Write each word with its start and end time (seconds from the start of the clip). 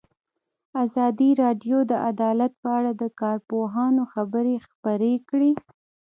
ازادي 0.83 1.29
راډیو 1.43 1.77
د 1.91 1.93
عدالت 2.09 2.51
په 2.61 2.69
اړه 2.77 2.91
د 3.01 3.03
کارپوهانو 3.21 4.01
خبرې 4.13 4.55
خپرې 4.67 5.13
کړي. 5.29 5.51